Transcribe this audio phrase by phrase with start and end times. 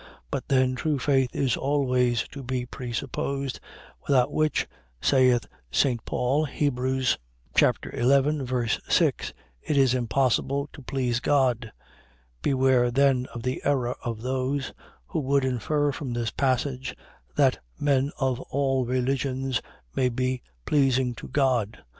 [0.31, 3.59] But then true faith is always to be presupposed,
[4.07, 4.67] without which
[4.99, 6.03] (saith St.
[6.05, 6.79] Paul, Heb.
[6.79, 8.67] 11.
[8.89, 11.71] 6) it is impossible to please God.
[12.41, 14.73] Beware then of the error of those,
[15.05, 16.95] who would infer from this passage,
[17.35, 19.61] that men of all religions
[19.95, 21.83] may be pleasing to God.